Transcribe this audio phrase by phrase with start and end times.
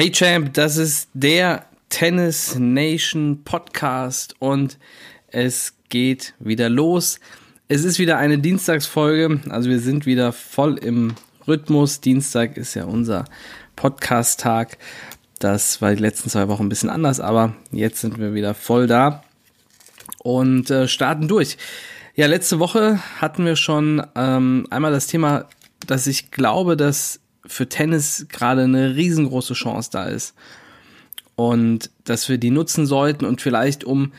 [0.00, 4.78] Hey Champ, das ist der Tennis Nation Podcast und
[5.28, 7.20] es geht wieder los.
[7.68, 11.16] Es ist wieder eine Dienstagsfolge, also wir sind wieder voll im
[11.46, 12.00] Rhythmus.
[12.00, 13.26] Dienstag ist ja unser
[13.76, 14.78] Podcast-Tag.
[15.38, 18.86] Das war die letzten zwei Wochen ein bisschen anders, aber jetzt sind wir wieder voll
[18.86, 19.22] da
[20.20, 21.58] und äh, starten durch.
[22.14, 25.44] Ja, letzte Woche hatten wir schon ähm, einmal das Thema,
[25.86, 30.34] dass ich glaube, dass für Tennis gerade eine riesengroße Chance da ist.
[31.36, 34.12] Und dass wir die nutzen sollten und vielleicht um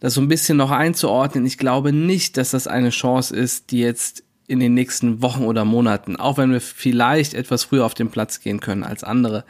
[0.00, 3.80] das so ein bisschen noch einzuordnen, ich glaube nicht, dass das eine Chance ist, die
[3.80, 8.10] jetzt in den nächsten Wochen oder Monaten, auch wenn wir vielleicht etwas früher auf den
[8.10, 9.44] Platz gehen können als andere,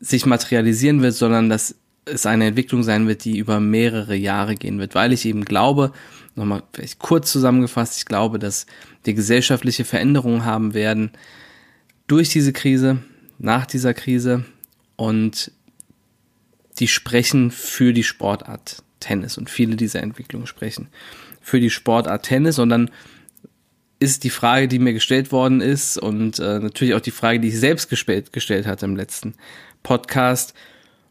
[0.00, 4.78] sich materialisieren wird, sondern dass es eine Entwicklung sein wird, die über mehrere Jahre gehen
[4.78, 5.92] wird, weil ich eben glaube,
[6.34, 8.66] nochmal vielleicht kurz zusammengefasst, ich glaube, dass
[9.04, 11.12] wir gesellschaftliche Veränderungen haben werden,
[12.06, 12.98] durch diese Krise,
[13.38, 14.44] nach dieser Krise
[14.96, 15.52] und
[16.78, 20.88] die sprechen für die Sportart Tennis und viele dieser Entwicklungen sprechen
[21.40, 22.90] für die Sportart Tennis und dann
[23.98, 27.48] ist die Frage, die mir gestellt worden ist und äh, natürlich auch die Frage, die
[27.48, 29.34] ich selbst gestellt, gestellt hatte im letzten
[29.82, 30.54] Podcast,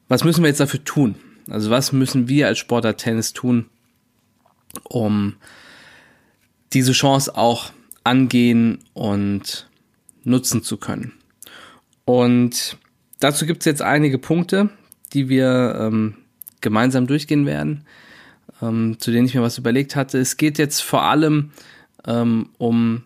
[0.08, 1.15] was müssen wir jetzt dafür tun?
[1.49, 3.65] Also was müssen wir als Sportart Tennis tun,
[4.83, 5.35] um
[6.73, 7.71] diese Chance auch
[8.03, 9.69] angehen und
[10.23, 11.13] nutzen zu können.
[12.05, 12.77] Und
[13.19, 14.69] dazu gibt es jetzt einige Punkte,
[15.13, 16.15] die wir ähm,
[16.61, 17.85] gemeinsam durchgehen werden,
[18.61, 20.19] ähm, zu denen ich mir was überlegt hatte.
[20.19, 21.51] Es geht jetzt vor allem
[22.05, 23.03] ähm, um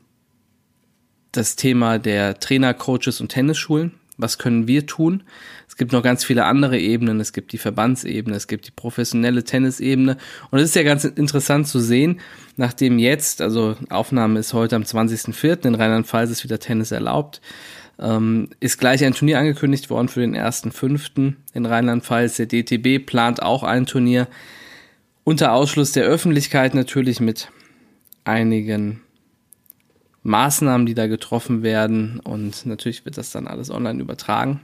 [1.31, 3.94] das Thema der Trainer, Coaches und Tennisschulen.
[4.17, 5.23] Was können wir tun?
[5.67, 7.19] Es gibt noch ganz viele andere Ebenen.
[7.19, 10.17] Es gibt die Verbandsebene, es gibt die professionelle Tennisebene.
[10.52, 12.19] Und es ist ja ganz interessant zu sehen,
[12.56, 17.41] nachdem jetzt, also Aufnahme ist heute am 20.04., in Rheinland-Pfalz ist wieder Tennis erlaubt,
[18.00, 21.34] ähm, ist gleich ein Turnier angekündigt worden für den 1.05.
[21.53, 22.38] in Rheinland-Pfalz.
[22.38, 24.28] Der DTB plant auch ein Turnier
[25.23, 27.50] unter Ausschluss der Öffentlichkeit natürlich mit
[28.25, 29.02] einigen
[30.23, 32.19] Maßnahmen, die da getroffen werden.
[32.19, 34.61] Und natürlich wird das dann alles online übertragen.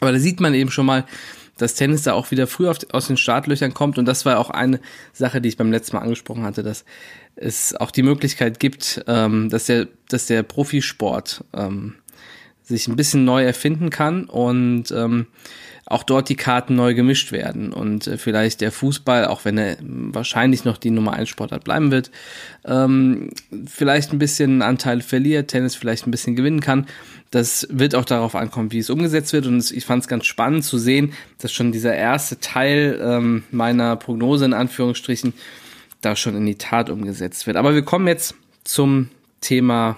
[0.00, 1.04] Aber da sieht man eben schon mal,
[1.56, 3.98] dass Tennis da auch wieder früh aus den Startlöchern kommt.
[3.98, 4.80] Und das war auch eine
[5.12, 6.84] Sache, die ich beim letzten Mal angesprochen hatte, dass
[7.36, 11.94] es auch die Möglichkeit gibt, ähm, dass der, dass der Profisport ähm,
[12.62, 15.26] sich ein bisschen neu erfinden kann und ähm,
[15.86, 19.76] auch dort die Karten neu gemischt werden und äh, vielleicht der Fußball, auch wenn er
[19.80, 22.10] wahrscheinlich noch die Nummer 1 Sportart bleiben wird,
[22.64, 23.30] ähm,
[23.66, 26.86] vielleicht ein bisschen Anteil verliert, Tennis vielleicht ein bisschen gewinnen kann.
[27.30, 29.46] Das wird auch darauf ankommen, wie es umgesetzt wird.
[29.46, 33.96] Und ich fand es ganz spannend zu sehen, dass schon dieser erste Teil ähm, meiner
[33.96, 35.34] Prognose in Anführungsstrichen
[36.00, 37.56] da schon in die Tat umgesetzt wird.
[37.56, 39.96] Aber wir kommen jetzt zum Thema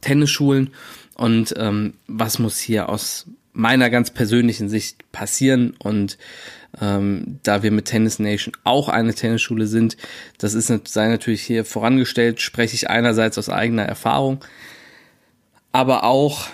[0.00, 0.70] Tennisschulen
[1.14, 5.74] und ähm, was muss hier aus meiner ganz persönlichen Sicht passieren.
[5.78, 6.18] Und
[6.80, 9.96] ähm, da wir mit Tennis Nation auch eine Tennisschule sind,
[10.38, 14.44] das ist sei natürlich hier vorangestellt, spreche ich einerseits aus eigener Erfahrung,
[15.72, 16.48] aber auch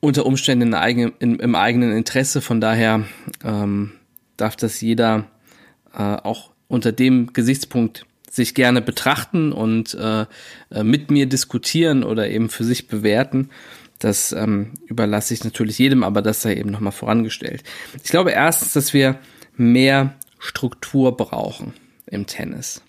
[0.00, 2.40] unter Umständen in eigen, in, im eigenen Interesse.
[2.40, 3.04] Von daher
[3.44, 3.92] ähm,
[4.36, 5.26] darf das jeder
[5.92, 10.26] äh, auch unter dem Gesichtspunkt sich gerne betrachten und äh,
[10.70, 13.50] äh mit mir diskutieren oder eben für sich bewerten.
[13.98, 17.64] Das ähm, überlasse ich natürlich jedem, aber das sei eben nochmal vorangestellt.
[18.02, 19.18] Ich glaube erstens, dass wir
[19.56, 21.74] mehr Struktur brauchen
[22.06, 22.82] im Tennis.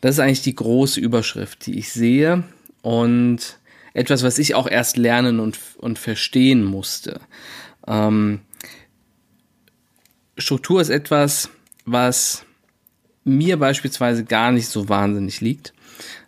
[0.00, 2.44] Das ist eigentlich die große Überschrift, die ich sehe
[2.82, 3.58] und
[3.94, 7.20] etwas, was ich auch erst lernen und, und verstehen musste.
[7.86, 8.40] Ähm,
[10.38, 11.50] Struktur ist etwas,
[11.84, 12.44] was
[13.24, 15.72] mir beispielsweise gar nicht so wahnsinnig liegt.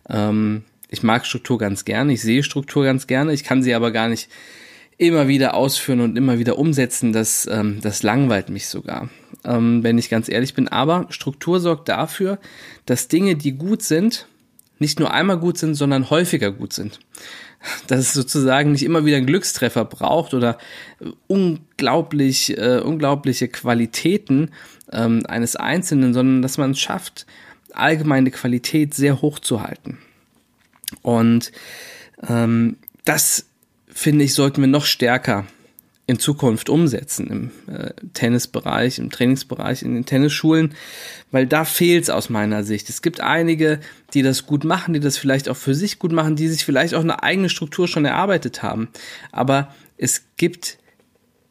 [0.09, 3.91] Ähm, ich mag Struktur ganz gerne, ich sehe Struktur ganz gerne, ich kann sie aber
[3.91, 4.31] gar nicht
[4.97, 9.09] immer wieder ausführen und immer wieder umsetzen, das, ähm, das langweilt mich sogar,
[9.44, 10.69] ähm, wenn ich ganz ehrlich bin.
[10.69, 12.39] Aber Struktur sorgt dafür,
[12.86, 14.27] dass Dinge, die gut sind,
[14.78, 17.01] nicht nur einmal gut sind, sondern häufiger gut sind.
[17.86, 20.59] Dass es sozusagen nicht immer wieder einen Glückstreffer braucht oder
[21.27, 24.51] unglaublich, äh, unglaubliche Qualitäten
[24.92, 27.27] ähm, eines Einzelnen, sondern dass man es schafft,
[27.72, 29.98] allgemeine Qualität sehr hoch zu halten.
[31.02, 31.52] Und
[32.28, 33.46] ähm, das,
[33.88, 35.46] finde ich, sollten wir noch stärker
[36.06, 40.74] in Zukunft umsetzen im äh, Tennisbereich, im Trainingsbereich, in den Tennisschulen,
[41.30, 42.91] weil da fehlt es aus meiner Sicht.
[42.91, 43.80] Es gibt einige,
[44.12, 46.94] die das gut machen, die das vielleicht auch für sich gut machen, die sich vielleicht
[46.94, 48.88] auch eine eigene Struktur schon erarbeitet haben.
[49.32, 50.78] Aber es gibt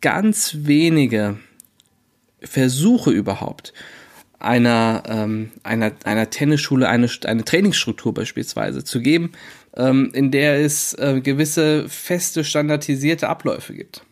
[0.02, 1.38] ganz wenige
[2.42, 3.74] Versuche überhaupt,
[4.44, 9.32] einer, ähm, einer, einer Tennisschule eine, eine Trainingsstruktur beispielsweise zu geben,
[9.76, 14.04] ähm, in der es äh, gewisse feste, standardisierte Abläufe gibt.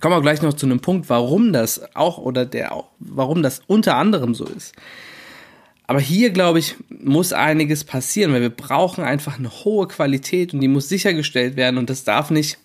[0.00, 3.62] Kommen wir gleich noch zu einem Punkt, warum das auch oder der auch, warum das
[3.66, 4.74] unter anderem so ist.
[5.86, 10.60] Aber hier, glaube ich, muss einiges passieren, weil wir brauchen einfach eine hohe Qualität und
[10.60, 12.58] die muss sichergestellt werden und das darf nicht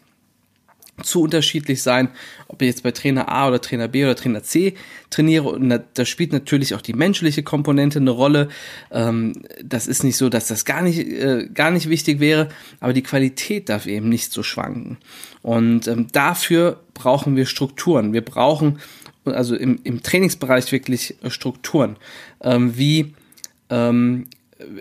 [1.04, 2.10] zu unterschiedlich sein,
[2.48, 4.76] ob ich jetzt bei Trainer A oder Trainer B oder Trainer C
[5.10, 5.50] trainiere.
[5.50, 8.50] Und da, spielt natürlich auch die menschliche Komponente eine Rolle.
[8.92, 12.50] Ähm, das ist nicht so, dass das gar nicht, äh, gar nicht wichtig wäre,
[12.80, 14.98] aber die Qualität darf eben nicht so schwanken.
[15.42, 18.14] Und ähm, dafür brauchen wir Strukturen.
[18.14, 18.80] Wir brauchen
[19.26, 21.98] also im, im Trainingsbereich wirklich Strukturen,
[22.42, 23.14] ähm, wie,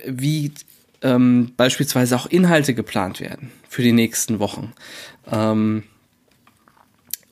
[0.07, 0.53] wie
[1.57, 4.73] beispielsweise auch Inhalte geplant werden für die nächsten Wochen.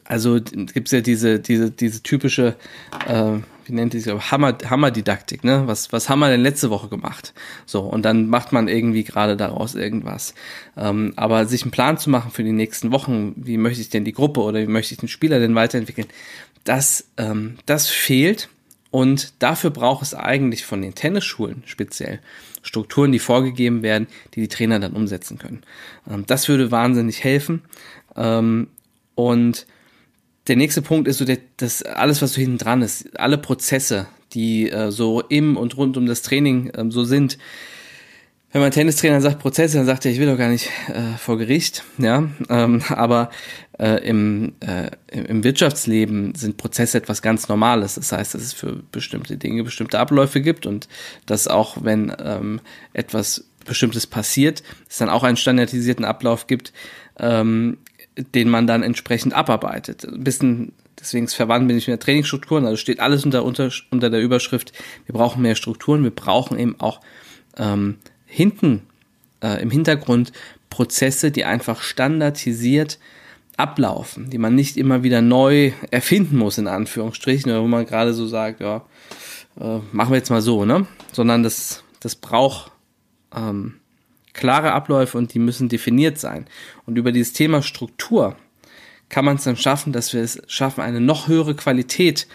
[0.08, 2.56] Also gibt's ja diese, diese, diese typische,
[3.08, 3.32] äh,
[3.64, 5.64] wie nennt die sich, Hammer, Hammerdidaktik, ne?
[5.66, 7.34] Was, was haben wir denn letzte Woche gemacht?
[7.64, 10.34] So, und dann macht man irgendwie gerade daraus irgendwas.
[10.76, 14.04] Ähm, aber sich einen Plan zu machen für die nächsten Wochen, wie möchte ich denn
[14.04, 16.08] die Gruppe oder wie möchte ich den Spieler denn weiterentwickeln,
[16.64, 18.48] das, ähm, das fehlt.
[18.90, 22.20] Und dafür braucht es eigentlich von den Tennisschulen speziell
[22.62, 25.62] Strukturen, die vorgegeben werden, die die Trainer dann umsetzen können.
[26.08, 27.62] Ähm, das würde wahnsinnig helfen.
[28.16, 28.68] Ähm,
[29.14, 29.66] und
[30.48, 34.06] der nächste Punkt ist so, der, das alles, was so hinten dran ist, alle Prozesse,
[34.32, 37.38] die äh, so im und rund um das Training ähm, so sind.
[38.52, 41.36] Wenn man Tennistrainer sagt Prozesse, dann sagt er, ich will doch gar nicht äh, vor
[41.36, 42.28] Gericht, ja.
[42.48, 43.30] Ähm, aber
[43.78, 47.96] äh, im, äh, im Wirtschaftsleben sind Prozesse etwas ganz Normales.
[47.96, 50.88] Das heißt, dass es für bestimmte Dinge bestimmte Abläufe gibt und
[51.26, 52.60] dass auch wenn ähm,
[52.92, 56.72] etwas Bestimmtes passiert, es dann auch einen standardisierten Ablauf gibt,
[57.18, 57.78] ähm,
[58.16, 60.04] den man dann entsprechend abarbeitet.
[60.06, 64.10] Ein bisschen, deswegen verwandt bin ich mit der Trainingsstrukturen, also steht alles unter, unter, unter
[64.10, 64.72] der Überschrift,
[65.06, 67.00] wir brauchen mehr Strukturen, wir brauchen eben auch
[67.56, 68.82] ähm, hinten
[69.42, 70.32] äh, im Hintergrund
[70.70, 72.98] Prozesse, die einfach standardisiert
[73.56, 78.12] ablaufen, die man nicht immer wieder neu erfinden muss, in Anführungsstrichen, oder wo man gerade
[78.12, 78.84] so sagt, ja,
[79.58, 80.86] äh, machen wir jetzt mal so, ne?
[81.12, 82.72] Sondern das, das braucht
[83.34, 83.76] ähm,
[84.36, 86.46] klare Abläufe und die müssen definiert sein.
[86.86, 88.36] Und über dieses Thema Struktur
[89.08, 92.26] kann man es dann schaffen, dass wir es schaffen, eine noch höhere Qualität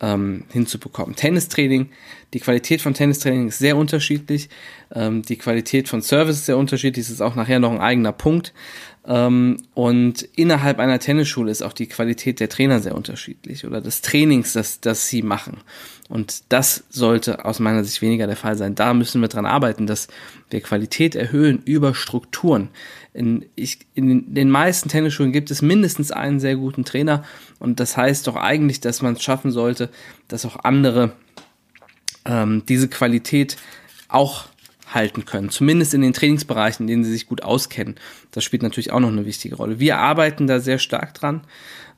[0.00, 1.14] ähm, hinzubekommen.
[1.14, 1.90] Tennistraining,
[2.32, 4.48] die Qualität von Tennistraining ist sehr unterschiedlich.
[4.92, 7.06] Ähm, die Qualität von Service ist sehr unterschiedlich.
[7.06, 8.52] Das ist auch nachher noch ein eigener Punkt.
[9.06, 14.00] Ähm, und innerhalb einer Tennisschule ist auch die Qualität der Trainer sehr unterschiedlich oder des
[14.00, 15.58] Trainings, das, das sie machen.
[16.08, 18.74] Und das sollte aus meiner Sicht weniger der Fall sein.
[18.74, 20.08] Da müssen wir dran arbeiten, dass
[20.50, 22.68] wir Qualität erhöhen über Strukturen.
[23.12, 27.24] In, ich, in den meisten Tennisschulen gibt es mindestens einen sehr guten Trainer
[27.58, 29.90] und das heißt doch eigentlich, dass man es schaffen sollte,
[30.28, 31.12] dass auch andere
[32.24, 33.56] ähm, diese Qualität
[34.08, 34.46] auch
[34.94, 35.50] halten können.
[35.50, 37.96] Zumindest in den Trainingsbereichen, in denen sie sich gut auskennen.
[38.30, 39.80] Das spielt natürlich auch noch eine wichtige Rolle.
[39.80, 41.42] Wir arbeiten da sehr stark dran,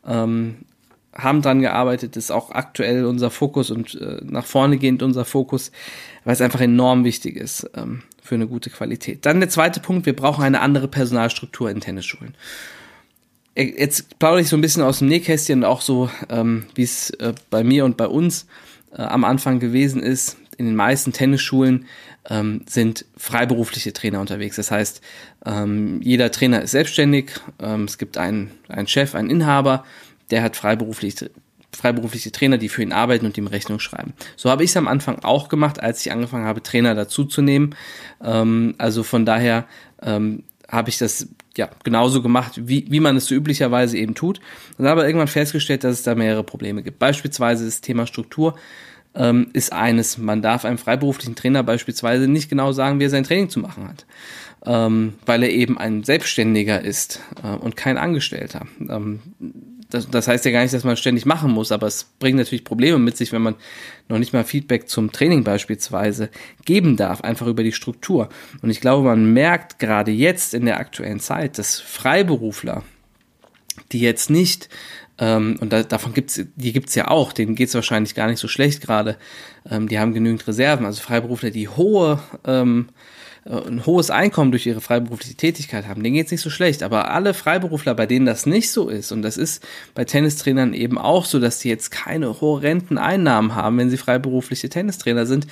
[0.07, 0.57] ähm,
[1.13, 5.73] haben dran gearbeitet, ist auch aktuell unser Fokus und äh, nach vorne gehend unser Fokus,
[6.25, 9.25] weil es einfach enorm wichtig ist ähm, für eine gute Qualität.
[9.25, 12.35] Dann der zweite Punkt, wir brauchen eine andere Personalstruktur in Tennisschulen.
[13.57, 17.33] Jetzt plaudere ich so ein bisschen aus dem Nähkästchen auch so, ähm, wie es äh,
[17.49, 18.47] bei mir und bei uns
[18.93, 20.37] äh, am Anfang gewesen ist.
[20.59, 21.87] In den meisten Tennisschulen
[22.29, 24.57] ähm, sind freiberufliche Trainer unterwegs.
[24.57, 25.01] Das heißt,
[25.45, 27.33] ähm, jeder Trainer ist selbstständig.
[27.61, 29.85] Ähm, es gibt einen, einen Chef, einen Inhaber,
[30.31, 31.31] der hat freiberufliche,
[31.73, 34.15] freiberufliche Trainer, die für ihn arbeiten und ihm Rechnung schreiben.
[34.37, 37.75] So habe ich es am Anfang auch gemacht, als ich angefangen habe, Trainer dazuzunehmen.
[38.23, 39.67] Ähm, also von daher
[40.03, 44.41] ähm, habe ich das ja genauso gemacht, wie, wie man es so üblicherweise eben tut.
[44.77, 46.99] Und dann aber irgendwann festgestellt, dass es da mehrere Probleme gibt.
[46.99, 48.57] Beispielsweise das Thema Struktur
[49.17, 50.19] ähm, ist eines.
[50.19, 53.89] Man darf einem freiberuflichen Trainer beispielsweise nicht genau sagen, wie er sein Training zu machen
[53.89, 54.07] hat,
[54.65, 58.67] ähm, weil er eben ein Selbstständiger ist äh, und kein Angestellter.
[58.89, 59.21] Ähm,
[59.91, 62.65] das, das heißt ja gar nicht, dass man ständig machen muss, aber es bringt natürlich
[62.65, 63.55] Probleme mit sich, wenn man
[64.09, 66.29] noch nicht mal Feedback zum Training beispielsweise
[66.65, 68.29] geben darf, einfach über die Struktur.
[68.63, 72.83] Und ich glaube, man merkt gerade jetzt in der aktuellen Zeit, dass Freiberufler,
[73.93, 74.69] die jetzt nicht
[75.19, 78.49] ähm, und da, davon gibt's, die gibt's ja auch, denen geht's wahrscheinlich gar nicht so
[78.49, 79.17] schlecht gerade.
[79.69, 82.89] Ähm, die haben genügend Reserven, also Freiberufler, die hohe, ähm,
[83.47, 86.83] äh, ein hohes Einkommen durch ihre freiberufliche Tätigkeit haben, denen geht's nicht so schlecht.
[86.83, 90.99] Aber alle Freiberufler, bei denen das nicht so ist, und das ist bei Tennistrainern eben
[90.99, 95.47] auch so, dass die jetzt keine horrenden Einnahmen haben, wenn sie freiberufliche Tennistrainer sind,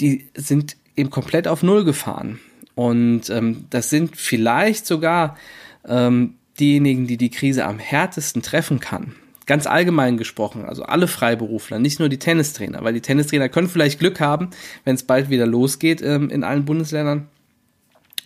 [0.00, 2.38] die sind eben komplett auf Null gefahren.
[2.74, 5.38] Und ähm, das sind vielleicht sogar
[5.86, 9.14] ähm, diejenigen, die die Krise am härtesten treffen kann.
[9.46, 13.98] ganz allgemein gesprochen, also alle Freiberufler, nicht nur die Tennistrainer, weil die Tennistrainer können vielleicht
[13.98, 14.48] Glück haben,
[14.84, 17.28] wenn es bald wieder losgeht ähm, in allen Bundesländern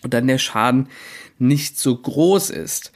[0.01, 0.87] und dann der Schaden
[1.37, 2.93] nicht so groß ist.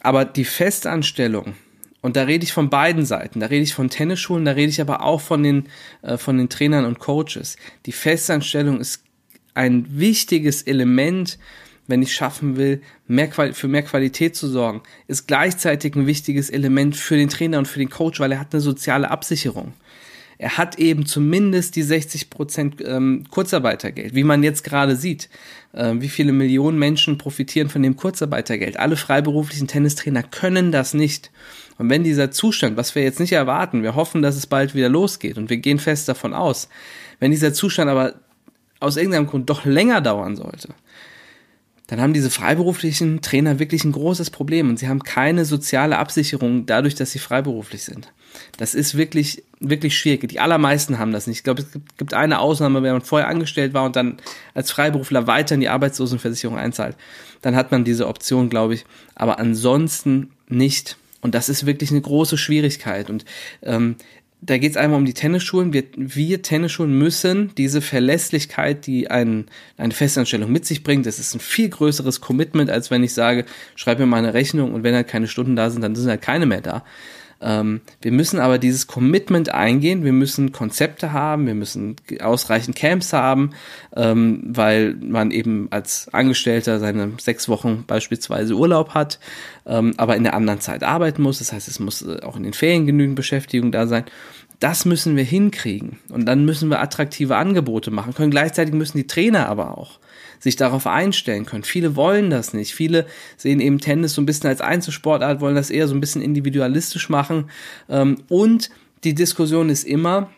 [0.00, 1.54] Aber die Festanstellung,
[2.00, 4.80] und da rede ich von beiden Seiten, da rede ich von Tennisschulen, da rede ich
[4.80, 5.68] aber auch von den,
[6.02, 7.56] äh, von den Trainern und Coaches.
[7.86, 9.04] Die Festanstellung ist
[9.54, 11.38] ein wichtiges Element,
[11.92, 16.96] wenn ich schaffen will, mehr für mehr Qualität zu sorgen, ist gleichzeitig ein wichtiges Element
[16.96, 19.74] für den Trainer und für den Coach, weil er hat eine soziale Absicherung.
[20.38, 25.28] Er hat eben zumindest die 60 Prozent ähm, Kurzarbeitergeld, wie man jetzt gerade sieht.
[25.74, 28.78] Äh, wie viele Millionen Menschen profitieren von dem Kurzarbeitergeld?
[28.78, 31.30] Alle freiberuflichen Tennistrainer können das nicht.
[31.76, 34.88] Und wenn dieser Zustand, was wir jetzt nicht erwarten, wir hoffen, dass es bald wieder
[34.88, 36.70] losgeht und wir gehen fest davon aus,
[37.20, 38.14] wenn dieser Zustand aber
[38.80, 40.70] aus irgendeinem Grund doch länger dauern sollte,
[41.92, 46.64] dann haben diese freiberuflichen Trainer wirklich ein großes Problem und sie haben keine soziale Absicherung
[46.64, 48.10] dadurch, dass sie freiberuflich sind.
[48.56, 50.26] Das ist wirklich, wirklich schwierig.
[50.26, 51.36] Die allermeisten haben das nicht.
[51.36, 51.68] Ich glaube, es
[51.98, 54.16] gibt eine Ausnahme, wenn man vorher angestellt war und dann
[54.54, 56.96] als Freiberufler weiter in die Arbeitslosenversicherung einzahlt.
[57.42, 58.86] Dann hat man diese Option, glaube ich.
[59.14, 60.96] Aber ansonsten nicht.
[61.20, 63.10] Und das ist wirklich eine große Schwierigkeit.
[63.10, 63.26] Und
[63.62, 63.96] ähm,
[64.44, 65.72] da geht es einmal um die Tennisschulen.
[65.72, 69.46] Wir, wir Tennisschulen müssen diese Verlässlichkeit, die ein,
[69.76, 73.44] eine Festanstellung mit sich bringt, das ist ein viel größeres Commitment, als wenn ich sage,
[73.76, 76.22] schreib mir mal eine Rechnung und wenn halt keine Stunden da sind, dann sind halt
[76.22, 76.84] keine mehr da.
[77.42, 83.12] Ähm, wir müssen aber dieses Commitment eingehen, wir müssen Konzepte haben, wir müssen ausreichend Camps
[83.12, 83.50] haben,
[83.96, 89.18] ähm, weil man eben als Angestellter seine sechs Wochen beispielsweise Urlaub hat,
[89.66, 91.40] ähm, aber in der anderen Zeit arbeiten muss.
[91.40, 94.04] Das heißt, es muss äh, auch in den Ferien genügend Beschäftigung da sein.
[94.60, 95.98] Das müssen wir hinkriegen.
[96.08, 98.30] Und dann müssen wir attraktive Angebote machen können.
[98.30, 99.98] Gleichzeitig müssen die Trainer aber auch
[100.42, 101.62] sich darauf einstellen können.
[101.62, 102.74] Viele wollen das nicht.
[102.74, 103.06] Viele
[103.36, 107.08] sehen eben Tennis so ein bisschen als Einzelsportart, wollen das eher so ein bisschen individualistisch
[107.08, 107.48] machen.
[107.88, 108.70] Ähm, und
[109.04, 110.30] die Diskussion ist immer,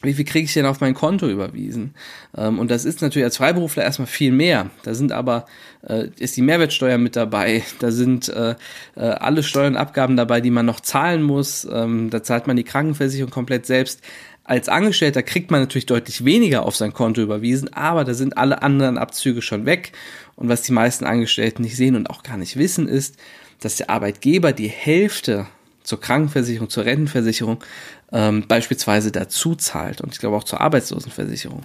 [0.00, 1.94] wie viel kriege ich denn auf mein Konto überwiesen?
[2.36, 4.70] Ähm, und das ist natürlich als Freiberufler erstmal viel mehr.
[4.82, 5.44] Da sind aber,
[5.86, 8.54] äh, ist die Mehrwertsteuer mit dabei, da sind äh,
[8.94, 12.56] äh, alle Steuern und Abgaben dabei, die man noch zahlen muss, ähm, da zahlt man
[12.56, 14.00] die Krankenversicherung komplett selbst.
[14.48, 18.62] Als Angestellter kriegt man natürlich deutlich weniger auf sein Konto überwiesen, aber da sind alle
[18.62, 19.92] anderen Abzüge schon weg.
[20.36, 23.18] Und was die meisten Angestellten nicht sehen und auch gar nicht wissen, ist,
[23.60, 25.46] dass der Arbeitgeber die Hälfte
[25.82, 27.62] zur Krankenversicherung, zur Rentenversicherung
[28.10, 31.64] ähm, beispielsweise dazu zahlt und ich glaube auch zur Arbeitslosenversicherung.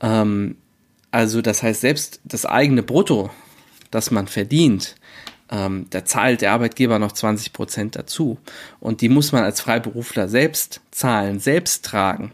[0.00, 0.56] Ähm,
[1.12, 3.30] also das heißt, selbst das eigene Brutto,
[3.92, 4.96] das man verdient,
[5.50, 8.38] ähm, da zahlt der Arbeitgeber noch 20 Prozent dazu.
[8.80, 12.32] Und die muss man als Freiberufler selbst zahlen, selbst tragen.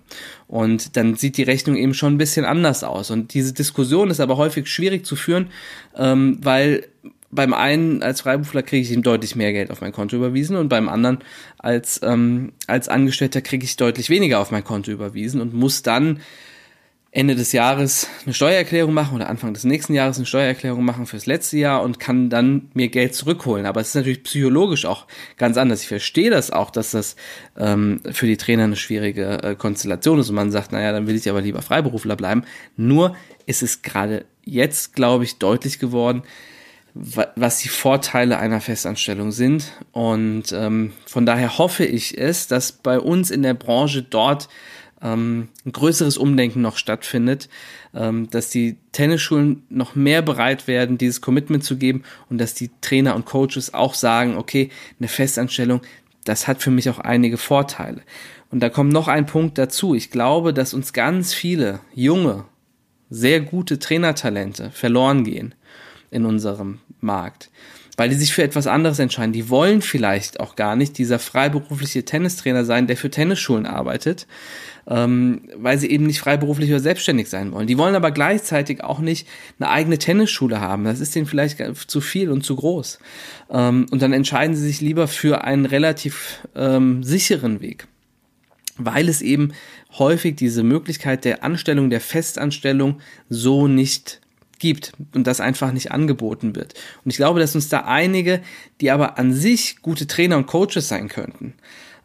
[0.49, 3.11] Und dann sieht die Rechnung eben schon ein bisschen anders aus.
[3.11, 5.49] Und diese Diskussion ist aber häufig schwierig zu führen,
[5.97, 6.89] ähm, weil
[7.31, 10.69] beim einen als Freiberufler kriege ich ihm deutlich mehr Geld auf mein Konto überwiesen und
[10.69, 11.21] beim anderen
[11.57, 16.21] als, ähm, als Angestellter kriege ich deutlich weniger auf mein Konto überwiesen und muss dann
[17.15, 21.27] Ende des Jahres eine Steuererklärung machen oder Anfang des nächsten Jahres eine Steuererklärung machen fürs
[21.27, 23.67] letzte Jahr und kann dann mir Geld zurückholen.
[23.67, 25.83] Aber es ist natürlich psychologisch auch ganz anders.
[25.83, 27.17] Ich verstehe das auch, dass das
[27.59, 31.15] ähm, für die Trainer eine schwierige äh, Konstellation ist und man sagt, naja, dann will
[31.15, 32.45] ich aber lieber Freiberufler bleiben.
[32.79, 33.15] Nur
[33.45, 36.23] ist es gerade jetzt, glaube ich, deutlich geworden,
[36.95, 39.73] was die Vorteile einer Festanstellung sind.
[39.93, 44.49] Und ähm, von daher hoffe ich es, dass bei uns in der Branche dort
[45.03, 47.49] ähm, ein größeres Umdenken noch stattfindet,
[47.95, 52.71] ähm, dass die Tennisschulen noch mehr bereit werden, dieses Commitment zu geben und dass die
[52.81, 55.83] Trainer und Coaches auch sagen, okay, eine Festanstellung,
[56.25, 58.03] das hat für mich auch einige Vorteile.
[58.51, 59.95] Und da kommt noch ein Punkt dazu.
[59.95, 62.45] Ich glaube, dass uns ganz viele junge,
[63.11, 65.55] sehr gute Trainertalente verloren gehen
[66.11, 67.51] in unserem Markt
[67.97, 69.33] weil die sich für etwas anderes entscheiden.
[69.33, 74.27] Die wollen vielleicht auch gar nicht dieser freiberufliche Tennistrainer sein, der für Tennisschulen arbeitet,
[74.89, 77.67] ähm, weil sie eben nicht freiberuflich oder selbstständig sein wollen.
[77.67, 80.85] Die wollen aber gleichzeitig auch nicht eine eigene Tennisschule haben.
[80.85, 82.99] Das ist denen vielleicht zu viel und zu groß.
[83.51, 87.87] Ähm, und dann entscheiden sie sich lieber für einen relativ ähm, sicheren Weg
[88.79, 89.53] weil es eben
[89.99, 94.22] häufig diese Möglichkeit der Anstellung, der Festanstellung so nicht
[94.63, 96.75] gibt und das einfach nicht angeboten wird.
[97.05, 98.41] Und ich glaube, dass uns da einige,
[98.81, 101.55] die aber an sich gute Trainer und Coaches sein könnten,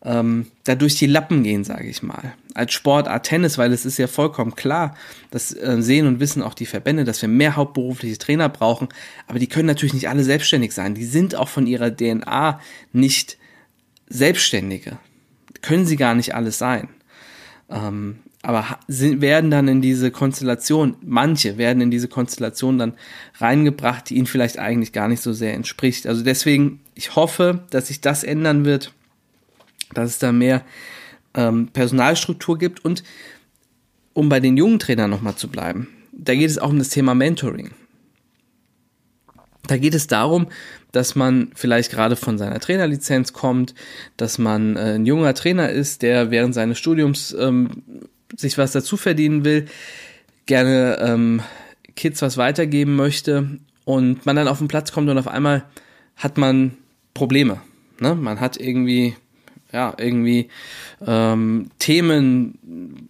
[0.03, 2.33] ähm, da durch die Lappen gehen, sage ich mal.
[2.55, 4.95] Als Sportart Tennis, weil es ist ja vollkommen klar,
[5.29, 8.89] das äh, sehen und wissen auch die Verbände, dass wir mehr hauptberufliche Trainer brauchen,
[9.27, 10.95] aber die können natürlich nicht alle selbstständig sein.
[10.95, 12.59] Die sind auch von ihrer DNA
[12.91, 13.37] nicht
[14.09, 14.97] Selbstständige.
[15.61, 16.89] Können sie gar nicht alles sein.
[17.69, 22.93] Ähm, aber sind, werden dann in diese Konstellation, manche werden in diese Konstellation dann
[23.39, 26.07] reingebracht, die ihnen vielleicht eigentlich gar nicht so sehr entspricht.
[26.07, 28.93] Also deswegen, ich hoffe, dass sich das ändern wird
[29.93, 30.63] dass es da mehr
[31.33, 33.03] ähm, Personalstruktur gibt und
[34.13, 37.13] um bei den jungen Trainern nochmal zu bleiben, da geht es auch um das Thema
[37.13, 37.71] Mentoring.
[39.67, 40.47] Da geht es darum,
[40.91, 43.75] dass man vielleicht gerade von seiner Trainerlizenz kommt,
[44.15, 47.83] dass man äh, ein junger Trainer ist, der während seines Studiums ähm,
[48.35, 49.65] sich was dazu verdienen will,
[50.45, 51.41] gerne ähm,
[51.95, 55.65] Kids was weitergeben möchte und man dann auf den Platz kommt und auf einmal
[56.15, 56.77] hat man
[57.13, 57.61] Probleme.
[57.99, 58.15] Ne?
[58.15, 59.15] Man hat irgendwie
[59.71, 60.49] ja, irgendwie
[61.05, 63.07] ähm, Themen,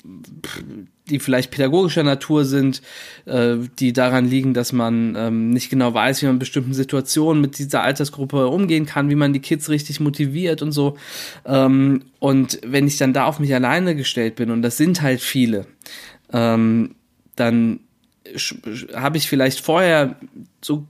[1.08, 2.82] die vielleicht pädagogischer Natur sind,
[3.26, 7.42] äh, die daran liegen, dass man ähm, nicht genau weiß, wie man in bestimmten Situationen
[7.42, 10.98] mit dieser Altersgruppe umgehen kann, wie man die Kids richtig motiviert und so.
[11.46, 15.22] Ähm, und wenn ich dann da auf mich alleine gestellt bin, und das sind halt
[15.22, 15.66] viele,
[16.32, 16.96] ähm,
[17.36, 17.80] dann
[18.94, 20.18] habe ich vielleicht vorher
[20.62, 20.86] so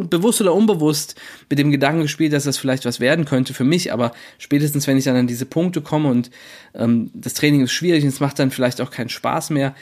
[0.00, 1.14] bewusst oder unbewusst
[1.48, 4.96] mit dem Gedanken gespielt, dass das vielleicht was werden könnte für mich, aber spätestens, wenn
[4.96, 6.30] ich dann an diese Punkte komme und
[6.74, 9.74] ähm, das Training ist schwierig und es macht dann vielleicht auch keinen Spaß mehr,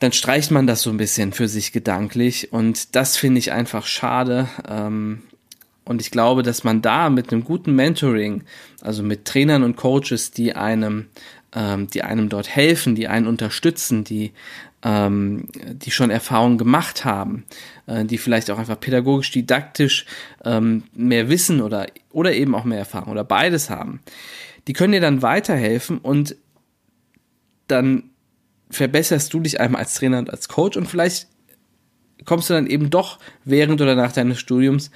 [0.00, 3.86] dann streicht man das so ein bisschen für sich gedanklich und das finde ich einfach
[3.86, 4.48] schade.
[4.68, 5.22] Ähm,
[5.84, 8.44] und ich glaube, dass man da mit einem guten Mentoring,
[8.80, 11.06] also mit Trainern und Coaches, die einem,
[11.52, 14.32] ähm, die einem dort helfen, die einen unterstützen, die
[14.82, 17.44] ähm, die schon Erfahrungen gemacht haben,
[17.86, 20.06] äh, die vielleicht auch einfach pädagogisch, didaktisch
[20.44, 24.00] ähm, mehr Wissen oder, oder eben auch mehr Erfahrung oder beides haben,
[24.66, 26.36] die können dir dann weiterhelfen und
[27.66, 28.10] dann
[28.70, 31.28] verbesserst du dich einmal als Trainer und als Coach und vielleicht
[32.24, 34.90] kommst du dann eben doch während oder nach deines Studiums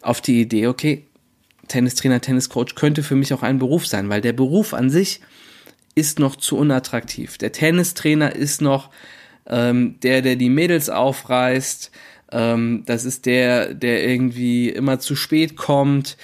[0.00, 1.04] auf die Idee, okay,
[1.68, 5.20] Tennistrainer, Tenniscoach könnte für mich auch ein Beruf sein, weil der Beruf an sich
[5.94, 7.38] ist noch zu unattraktiv.
[7.38, 8.90] Der Tennistrainer ist noch
[9.48, 11.90] ähm, der, der die Mädels aufreißt,
[12.30, 16.16] ähm, das ist der, der irgendwie immer zu spät kommt,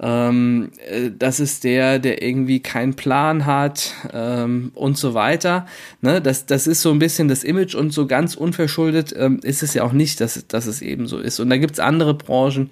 [0.00, 5.66] ähm, äh, das ist der, der irgendwie keinen Plan hat ähm, und so weiter.
[6.00, 6.20] Ne?
[6.20, 9.74] Das, das ist so ein bisschen das Image und so ganz unverschuldet ähm, ist es
[9.74, 11.38] ja auch nicht, dass, dass es eben so ist.
[11.38, 12.70] Und da gibt's andere Branchen,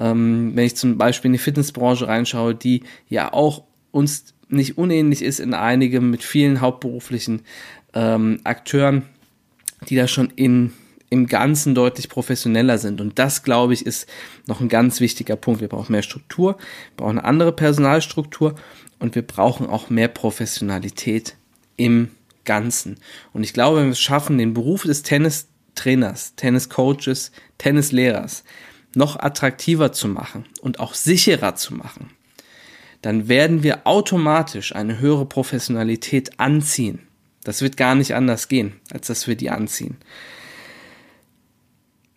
[0.00, 5.22] ähm, wenn ich zum Beispiel in die Fitnessbranche reinschaue, die ja auch uns nicht unähnlich
[5.22, 7.42] ist in einigem mit vielen hauptberuflichen
[7.94, 9.02] ähm, Akteuren
[9.88, 10.72] die da schon in,
[11.10, 13.00] im Ganzen deutlich professioneller sind.
[13.00, 14.06] Und das, glaube ich, ist
[14.46, 15.60] noch ein ganz wichtiger Punkt.
[15.60, 18.54] Wir brauchen mehr Struktur, wir brauchen eine andere Personalstruktur
[18.98, 21.36] und wir brauchen auch mehr Professionalität
[21.76, 22.08] im
[22.44, 22.98] Ganzen.
[23.32, 28.44] Und ich glaube, wenn wir es schaffen, den Beruf des Tennistrainers, Tenniscoaches, Tennislehrers
[28.94, 32.10] noch attraktiver zu machen und auch sicherer zu machen,
[33.00, 37.00] dann werden wir automatisch eine höhere Professionalität anziehen.
[37.44, 39.96] Das wird gar nicht anders gehen, als dass wir die anziehen.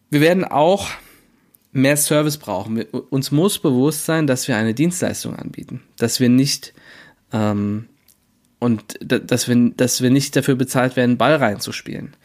[0.10, 0.90] Wir werden auch
[1.72, 2.78] mehr Service brauchen.
[2.78, 6.74] Wir, uns muss bewusst sein, dass wir eine Dienstleistung anbieten, dass wir nicht
[7.34, 7.88] ähm,
[8.60, 12.16] und dass wir, dass wir nicht dafür bezahlt werden, Ball reinzuspielen.